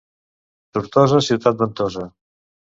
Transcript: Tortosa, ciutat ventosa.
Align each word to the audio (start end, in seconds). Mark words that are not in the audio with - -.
Tortosa, 0.77 1.21
ciutat 1.29 1.63
ventosa. 1.63 2.11